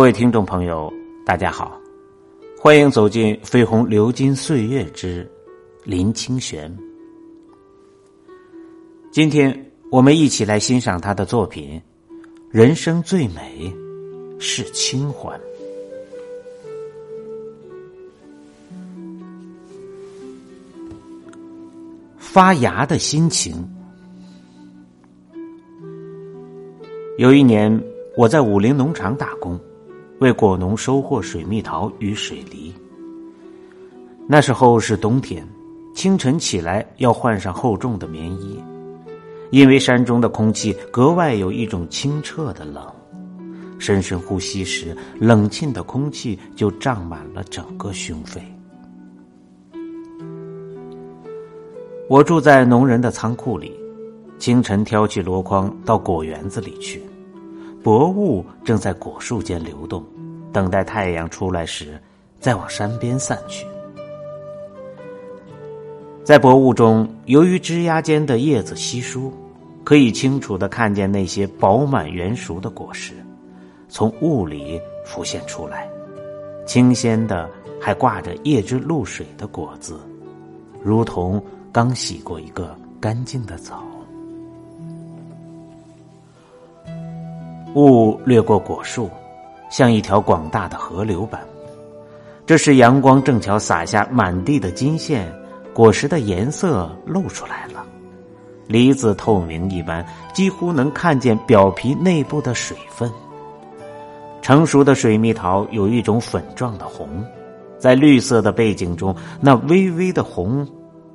[0.00, 0.90] 各位听众朋友，
[1.26, 1.78] 大家好，
[2.58, 5.30] 欢迎走进《飞鸿流金岁月之
[5.84, 6.74] 林清玄》。
[9.12, 11.78] 今天我们一起来欣赏他的作品
[12.50, 13.70] 《人生最美
[14.38, 15.38] 是清欢》。
[22.16, 23.70] 发芽的心情。
[27.18, 27.78] 有一年，
[28.16, 29.60] 我在武陵农场打工。
[30.20, 32.72] 为果农收获水蜜桃与水梨。
[34.28, 35.46] 那时候是冬天，
[35.94, 38.62] 清晨起来要换上厚重的棉衣，
[39.50, 42.86] 因为山中的空气格外有一种清澈的冷。
[43.78, 48.42] 深深呼吸时，冷沁的空气就胀满了整个胸肺。
[52.10, 53.72] 我住在农人的仓库里，
[54.38, 57.02] 清晨挑起箩筐到果园子里去。
[57.82, 60.04] 薄雾正在果树间流动，
[60.52, 61.98] 等待太阳出来时，
[62.38, 63.66] 再往山边散去。
[66.22, 69.32] 在薄雾中，由于枝桠间的叶子稀疏，
[69.82, 73.14] 可以清楚的看见那些饱满圆熟的果实，
[73.88, 75.88] 从雾里浮现出来，
[76.66, 77.48] 清鲜的，
[77.80, 79.98] 还挂着叶汁露水的果子，
[80.82, 81.42] 如同
[81.72, 83.82] 刚洗过一个干净的澡。
[87.74, 89.08] 雾掠过果树，
[89.70, 91.40] 像一条广大的河流般。
[92.44, 95.32] 这时阳光正巧洒下满地的金线，
[95.72, 97.86] 果实的颜色露出来了。
[98.66, 103.10] 梨子透明一般，几乎能看见表皮内部的水分。
[104.42, 107.24] 成熟的水蜜桃有一种粉状的红，
[107.78, 110.66] 在绿色的背景中，那微微的红，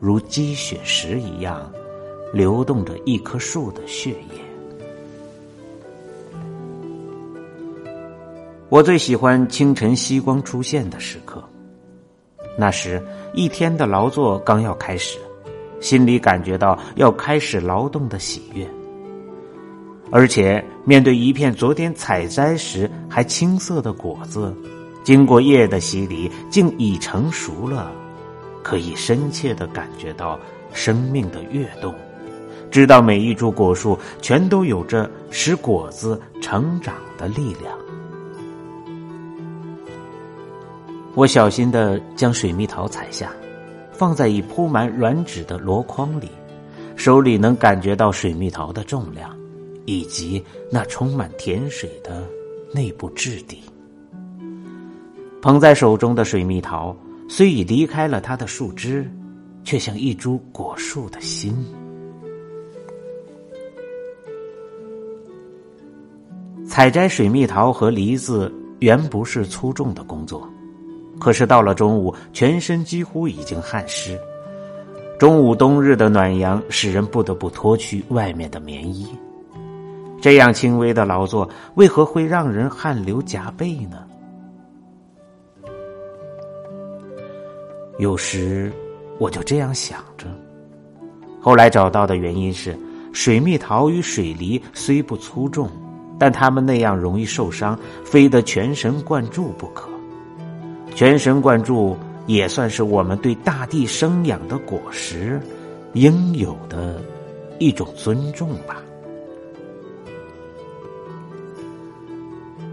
[0.00, 1.70] 如积雪石一样，
[2.32, 4.49] 流动着一棵树的血液。
[8.70, 11.42] 我最喜欢清晨夕光出现的时刻。
[12.56, 13.04] 那时
[13.34, 15.18] 一天的劳作刚要开始，
[15.80, 18.64] 心里感觉到要开始劳动的喜悦。
[20.12, 24.54] 而且面对一片昨天采摘时还青涩的果子，
[25.02, 27.90] 经过叶的洗礼，竟已成熟了，
[28.62, 30.38] 可以深切的感觉到
[30.72, 31.92] 生命的跃动，
[32.70, 37.76] 知道每一株果树全都有着使果子成长的力量。
[41.20, 43.30] 我小心的将水蜜桃采下，
[43.92, 46.30] 放在已铺满软纸的箩筐里，
[46.96, 49.36] 手里能感觉到水蜜桃的重量，
[49.84, 50.42] 以及
[50.72, 52.26] 那充满甜水的
[52.72, 53.60] 内部质地。
[55.42, 56.96] 捧在手中的水蜜桃
[57.28, 59.06] 虽已离开了它的树枝，
[59.62, 61.54] 却像一株果树的心。
[66.66, 70.48] 采摘水蜜桃和梨子原不是粗重的工作。
[71.18, 74.18] 可是到了中午，全身几乎已经汗湿。
[75.18, 79.06] 中午冬日的暖阳使人不得不脱去外面的棉衣。
[80.18, 84.06] 这样轻微的劳作，为何会让人汗流浃背呢？
[87.98, 88.72] 有时
[89.18, 90.26] 我就这样想着。
[91.38, 92.74] 后来找到的原因是，
[93.12, 95.68] 水蜜桃与水梨虽不粗重，
[96.18, 99.88] 但它们那样容易受伤，非得全神贯注不可。
[101.00, 101.96] 全神贯注
[102.26, 105.40] 也算是我们对大地生养的果实
[105.94, 107.00] 应有的
[107.58, 108.82] 一种尊重吧。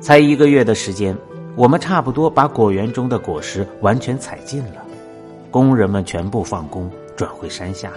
[0.00, 1.18] 才一个月的时间，
[1.56, 4.86] 我们差不多把果园中的果实完全采尽了。
[5.50, 7.90] 工人们全部放工，转回山下，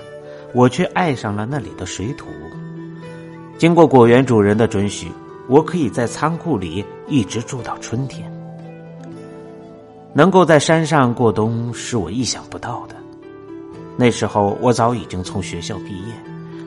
[0.56, 2.26] 我却爱上了那里的水土。
[3.60, 5.08] 经过果园主人的准许，
[5.48, 8.35] 我可以在仓库里一直住到春天。
[10.18, 12.96] 能够在山上过冬是我意想不到的。
[13.98, 16.14] 那时候我早已经从学校毕业，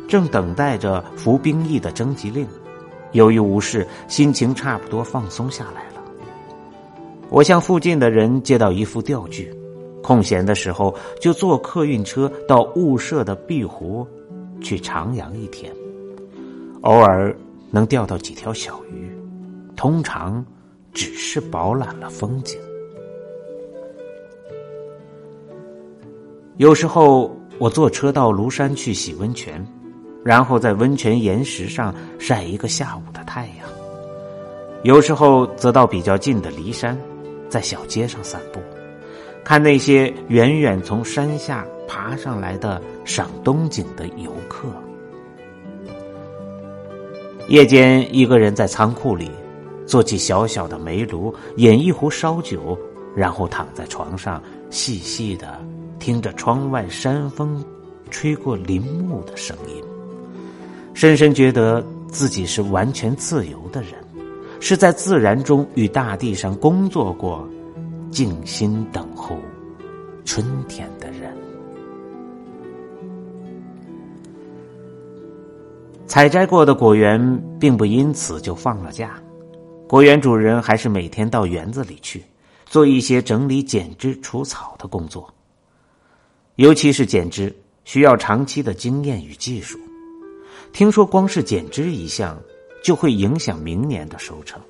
[0.07, 2.47] 正等待着服兵役的征集令。
[3.13, 6.03] 由于无事，心情差不多放松下来了。
[7.31, 9.51] 我向附近的人借到一副钓具，
[10.03, 14.07] 空闲的时候就坐客运车到雾社的碧湖
[14.61, 15.73] 去徜徉一天，
[16.83, 17.35] 偶尔
[17.71, 19.11] 能钓到几条小鱼，
[19.75, 20.45] 通常
[20.93, 22.61] 只是饱览了风景。
[26.59, 29.65] 有时候我坐车到庐山去洗温泉，
[30.25, 33.69] 然后在温泉岩石上晒一个下午的太阳。
[34.83, 36.99] 有时候则到比较近的骊山，
[37.49, 38.59] 在小街上散步，
[39.45, 44.67] 看那些远远从山下爬上来的赏冬景的游客。
[47.47, 49.31] 夜间一个人在仓库里，
[49.87, 52.77] 做起小小的煤炉，饮一壶烧酒，
[53.15, 55.57] 然后躺在床上，细细的
[55.99, 57.65] 听着窗外山风
[58.11, 59.83] 吹过林木的声音，
[60.95, 63.93] 深深觉得自己是完全自由的人，
[64.61, 67.47] 是在自然中与大地上工作过，
[68.11, 69.37] 静心等候
[70.25, 71.37] 春天的人。
[76.07, 79.23] 采摘过的果园并不因此就放了假，
[79.87, 82.23] 果园主人还是每天到园子里去
[82.65, 85.29] 做一些整理、剪枝、除草的工作。
[86.59, 89.79] 尤其是剪枝，需要长期的经验与技术。
[90.73, 92.37] 听说光是剪枝一项，
[92.83, 94.61] 就会影响明年的收成。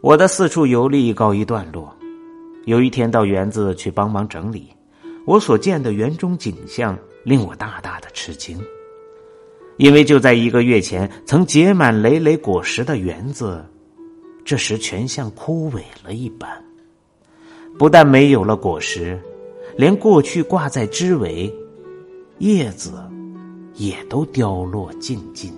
[0.00, 1.94] 我的四处游历告一段落，
[2.64, 4.66] 有一天到园子去帮忙整理，
[5.26, 8.58] 我所见的园中景象令我大大的吃惊。
[9.76, 13.62] 因为就在一个月前，曾结满累累果实的园子，
[14.42, 16.48] 这时全像枯萎了一般。
[17.78, 19.20] 不但没有了果实，
[19.76, 21.54] 连过去挂在枝尾、
[22.38, 22.92] 叶子
[23.74, 25.52] 也都凋落尽尽，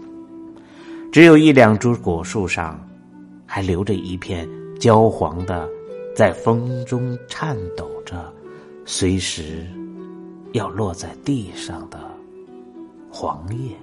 [1.12, 2.84] 只有一两株果树上
[3.46, 4.48] 还留着一片
[4.80, 5.68] 焦黄的，
[6.16, 8.32] 在风中颤抖着，
[8.84, 9.64] 随时
[10.52, 11.98] 要落在地上的
[13.08, 13.76] 黄叶。